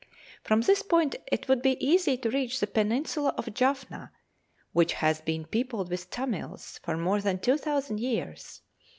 [0.41, 4.11] From this point it would be easy to reach the peninsula of Jaffna,
[4.71, 8.61] which has been peopled with Tammils for more than two thousand years.